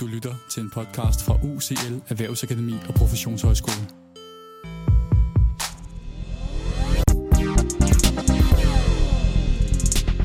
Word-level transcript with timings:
Du 0.00 0.06
lytter 0.06 0.34
til 0.50 0.62
en 0.62 0.70
podcast 0.70 1.24
fra 1.24 1.34
UCL 1.34 1.94
Erhvervsakademi 2.08 2.72
og 2.88 2.94
Professionshøjskole. 2.94 3.86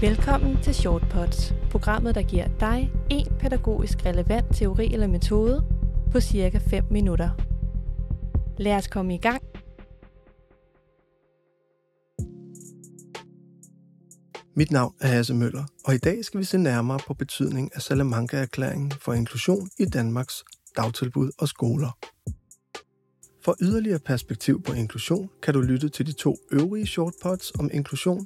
Velkommen 0.01 0.57
til 0.63 0.75
Shortpods, 0.75 1.53
programmet, 1.71 2.15
der 2.15 2.21
giver 2.21 2.47
dig 2.59 2.91
en 3.09 3.27
pædagogisk 3.39 4.06
relevant 4.06 4.56
teori 4.56 4.93
eller 4.93 5.07
metode 5.07 5.65
på 6.12 6.19
cirka 6.19 6.60
5 6.69 6.83
minutter. 6.92 7.29
Lad 8.57 8.76
os 8.76 8.87
komme 8.87 9.15
i 9.15 9.17
gang. 9.17 9.54
Mit 14.58 14.72
navn 14.72 14.96
er 14.99 15.08
Hasse 15.08 15.33
Møller, 15.33 15.65
og 15.85 15.96
i 15.96 15.97
dag 15.97 16.26
skal 16.26 16.40
vi 16.40 16.45
se 16.45 16.58
nærmere 16.58 16.99
på 17.08 17.13
betydningen 17.13 17.71
af 17.76 17.81
Salamanca-erklæringen 17.81 18.91
for 18.91 19.13
inklusion 19.13 19.70
i 19.79 19.85
Danmarks 19.85 20.43
dagtilbud 20.77 21.31
og 21.38 21.48
skoler. 21.48 21.98
For 23.43 23.55
yderligere 23.62 23.99
perspektiv 23.99 24.63
på 24.63 24.73
inklusion 24.73 25.29
kan 25.43 25.53
du 25.53 25.62
lytte 25.62 25.89
til 25.89 26.05
de 26.05 26.12
to 26.12 26.38
øvrige 26.52 26.88
shortpods 26.88 27.52
om 27.59 27.70
inklusion, 27.73 28.26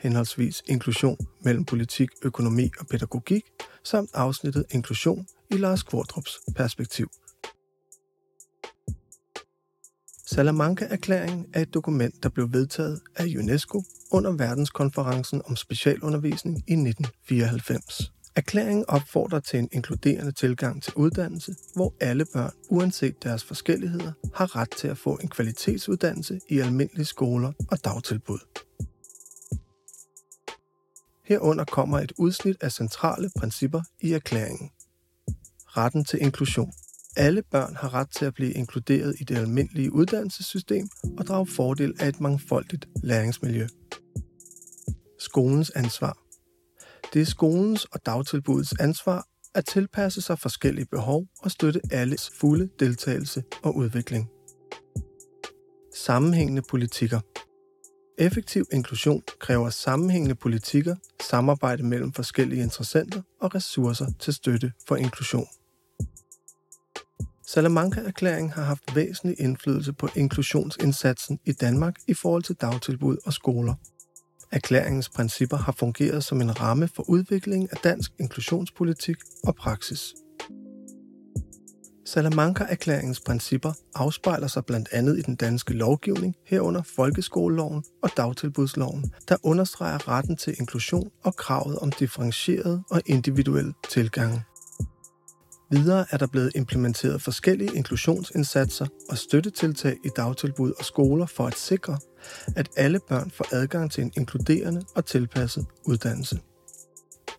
henholdsvis 0.00 0.62
inklusion 0.66 1.18
mellem 1.44 1.64
politik, 1.64 2.08
økonomi 2.22 2.70
og 2.80 2.86
pædagogik, 2.86 3.42
samt 3.84 4.10
afsnittet 4.14 4.64
inklusion 4.70 5.26
i 5.50 5.56
Lars 5.56 5.82
Kvartrups 5.82 6.40
perspektiv. 6.56 7.10
Salamanca-erklæringen 10.34 11.46
er 11.52 11.62
et 11.62 11.74
dokument, 11.74 12.22
der 12.22 12.28
blev 12.28 12.52
vedtaget 12.52 13.00
af 13.16 13.24
UNESCO 13.38 13.82
under 14.10 14.32
verdenskonferencen 14.32 15.42
om 15.44 15.56
specialundervisning 15.56 16.56
i 16.56 16.72
1994. 16.72 18.12
Erklæringen 18.36 18.84
opfordrer 18.88 19.40
til 19.40 19.58
en 19.58 19.68
inkluderende 19.72 20.32
tilgang 20.32 20.82
til 20.82 20.92
uddannelse, 20.96 21.54
hvor 21.74 21.94
alle 22.00 22.24
børn, 22.32 22.52
uanset 22.68 23.22
deres 23.22 23.44
forskelligheder, 23.44 24.12
har 24.34 24.56
ret 24.56 24.70
til 24.70 24.88
at 24.88 24.98
få 24.98 25.18
en 25.22 25.28
kvalitetsuddannelse 25.28 26.40
i 26.48 26.58
almindelige 26.58 27.04
skoler 27.04 27.52
og 27.70 27.84
dagtilbud. 27.84 28.38
Herunder 31.24 31.64
kommer 31.64 31.98
et 31.98 32.12
udsnit 32.18 32.56
af 32.60 32.72
centrale 32.72 33.30
principper 33.38 33.82
i 34.00 34.12
erklæringen. 34.12 34.70
Retten 35.66 36.04
til 36.04 36.22
inklusion. 36.22 36.72
Alle 37.16 37.42
børn 37.42 37.76
har 37.76 37.94
ret 37.94 38.10
til 38.10 38.24
at 38.24 38.34
blive 38.34 38.52
inkluderet 38.52 39.16
i 39.20 39.24
det 39.24 39.36
almindelige 39.36 39.92
uddannelsessystem 39.92 40.88
og 41.18 41.26
drage 41.26 41.46
fordel 41.46 41.94
af 42.00 42.08
et 42.08 42.20
mangfoldigt 42.20 42.88
læringsmiljø. 43.02 43.66
Skolens 45.18 45.70
ansvar. 45.70 46.16
Det 47.12 47.22
er 47.22 47.26
skolens 47.26 47.84
og 47.84 48.06
dagtilbudets 48.06 48.74
ansvar 48.80 49.26
at 49.54 49.64
tilpasse 49.66 50.20
sig 50.20 50.38
forskellige 50.38 50.86
behov 50.86 51.26
og 51.38 51.50
støtte 51.50 51.80
alles 51.90 52.30
fulde 52.40 52.68
deltagelse 52.80 53.42
og 53.62 53.76
udvikling. 53.76 54.28
Sammenhængende 55.96 56.62
politikker. 56.70 57.20
Effektiv 58.18 58.66
inklusion 58.72 59.22
kræver 59.40 59.70
sammenhængende 59.70 60.34
politikker, 60.34 60.96
samarbejde 61.22 61.82
mellem 61.82 62.12
forskellige 62.12 62.62
interessenter 62.62 63.22
og 63.40 63.54
ressourcer 63.54 64.06
til 64.18 64.34
støtte 64.34 64.72
for 64.88 64.96
inklusion. 64.96 65.46
Salamanca-erklæringen 67.54 68.52
har 68.52 68.62
haft 68.62 68.96
væsentlig 68.96 69.40
indflydelse 69.40 69.92
på 69.92 70.08
inklusionsindsatsen 70.16 71.38
i 71.44 71.52
Danmark 71.52 71.94
i 72.08 72.14
forhold 72.14 72.42
til 72.42 72.54
dagtilbud 72.54 73.16
og 73.24 73.32
skoler. 73.32 73.74
Erklæringens 74.52 75.08
principper 75.08 75.56
har 75.56 75.72
fungeret 75.72 76.24
som 76.24 76.40
en 76.40 76.60
ramme 76.60 76.88
for 76.88 77.10
udviklingen 77.10 77.68
af 77.72 77.76
dansk 77.76 78.12
inklusionspolitik 78.20 79.16
og 79.44 79.54
praksis. 79.54 80.14
Salamanca-erklæringens 82.06 83.20
principper 83.20 83.72
afspejler 83.94 84.46
sig 84.46 84.64
blandt 84.64 84.88
andet 84.92 85.18
i 85.18 85.22
den 85.22 85.36
danske 85.36 85.74
lovgivning, 85.74 86.34
herunder 86.46 86.82
folkeskoleloven 86.82 87.84
og 88.02 88.10
dagtilbudsloven, 88.16 89.12
der 89.28 89.36
understreger 89.42 90.08
retten 90.08 90.36
til 90.36 90.54
inklusion 90.60 91.10
og 91.24 91.36
kravet 91.36 91.78
om 91.78 91.92
differentieret 91.92 92.82
og 92.90 93.02
individuel 93.06 93.74
tilgang. 93.90 94.49
Videre 95.70 96.06
er 96.10 96.16
der 96.16 96.26
blevet 96.26 96.52
implementeret 96.54 97.22
forskellige 97.22 97.76
inklusionsindsatser 97.76 98.86
og 99.10 99.18
støttetiltag 99.18 99.96
i 100.04 100.08
dagtilbud 100.16 100.72
og 100.78 100.84
skoler 100.84 101.26
for 101.26 101.46
at 101.46 101.58
sikre, 101.58 101.98
at 102.56 102.68
alle 102.76 103.00
børn 103.08 103.30
får 103.30 103.46
adgang 103.52 103.92
til 103.92 104.04
en 104.04 104.12
inkluderende 104.16 104.84
og 104.94 105.06
tilpasset 105.06 105.66
uddannelse. 105.86 106.40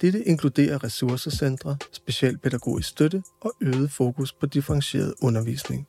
Dette 0.01 0.23
inkluderer 0.23 0.83
ressourcecentre, 0.83 1.77
specialpædagogisk 1.91 2.89
støtte 2.89 3.23
og 3.41 3.53
øget 3.61 3.91
fokus 3.91 4.33
på 4.33 4.45
differentieret 4.45 5.13
undervisning. 5.21 5.85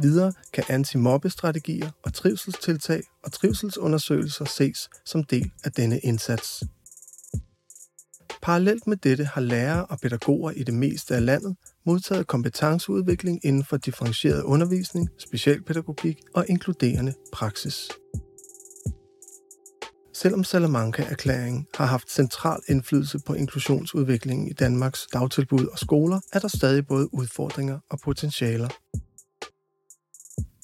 Videre 0.00 0.32
kan 0.52 0.64
antimobbestrategier 0.68 1.90
og 2.02 2.14
trivselstiltag 2.14 3.02
og 3.24 3.32
trivselsundersøgelser 3.32 4.44
ses 4.44 4.88
som 5.04 5.24
del 5.24 5.50
af 5.64 5.72
denne 5.72 5.98
indsats. 5.98 6.64
Parallelt 8.46 8.86
med 8.86 8.96
dette 8.96 9.24
har 9.24 9.40
lærere 9.40 9.86
og 9.86 10.00
pædagoger 10.00 10.50
i 10.50 10.62
det 10.62 10.74
meste 10.74 11.14
af 11.14 11.24
landet 11.24 11.56
modtaget 11.86 12.26
kompetenceudvikling 12.26 13.40
inden 13.44 13.64
for 13.64 13.76
differentieret 13.76 14.42
undervisning, 14.42 15.08
specialpædagogik 15.18 16.18
og 16.34 16.44
inkluderende 16.48 17.14
praksis. 17.32 17.88
Selvom 20.14 20.44
Salamanca-erklæringen 20.44 21.66
har 21.74 21.86
haft 21.86 22.10
central 22.10 22.60
indflydelse 22.68 23.18
på 23.26 23.34
inklusionsudviklingen 23.34 24.48
i 24.48 24.52
Danmarks 24.52 25.06
dagtilbud 25.12 25.66
og 25.66 25.78
skoler, 25.78 26.20
er 26.32 26.38
der 26.38 26.48
stadig 26.48 26.86
både 26.86 27.14
udfordringer 27.14 27.78
og 27.90 27.98
potentialer. 28.04 28.68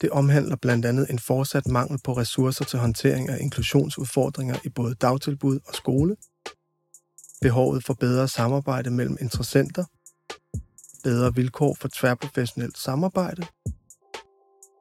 Det 0.00 0.10
omhandler 0.10 0.56
blandt 0.56 0.84
andet 0.86 1.10
en 1.10 1.18
fortsat 1.18 1.66
mangel 1.66 1.98
på 2.04 2.12
ressourcer 2.12 2.64
til 2.64 2.78
håndtering 2.78 3.28
af 3.28 3.38
inklusionsudfordringer 3.40 4.56
i 4.64 4.68
både 4.68 4.94
dagtilbud 4.94 5.58
og 5.68 5.74
skole, 5.74 6.16
behovet 7.42 7.84
for 7.84 7.94
bedre 7.94 8.28
samarbejde 8.28 8.90
mellem 8.90 9.16
interessenter, 9.20 9.84
bedre 11.04 11.34
vilkår 11.34 11.76
for 11.80 11.88
tværprofessionelt 11.88 12.78
samarbejde 12.78 13.46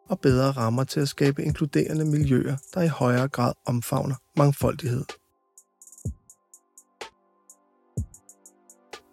og 0.09 0.19
bedre 0.19 0.51
rammer 0.51 0.83
til 0.83 0.99
at 0.99 1.07
skabe 1.07 1.43
inkluderende 1.43 2.05
miljøer, 2.05 2.57
der 2.73 2.81
i 2.81 2.87
højere 2.87 3.27
grad 3.27 3.53
omfavner 3.65 4.15
mangfoldighed. 4.37 5.03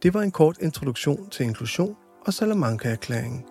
Det 0.02 0.14
var 0.14 0.22
en 0.22 0.30
kort 0.30 0.58
introduktion 0.60 1.30
til 1.30 1.46
inklusion 1.46 1.96
og 2.26 2.34
Salamanca-erklæringen. 2.34 3.44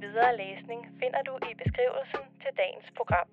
Videre 0.00 0.36
læsning 0.36 0.80
finder 1.00 1.22
du 1.28 1.34
i 1.50 1.52
beskrivelsen 1.62 2.24
til 2.42 2.52
dagens 2.56 2.88
program. 2.96 3.28